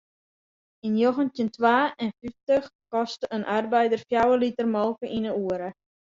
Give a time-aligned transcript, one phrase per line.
[0.85, 5.69] Yn njoggentjin twa en fyftich koste in arbeider fjouwer liter molke yn 'e oere.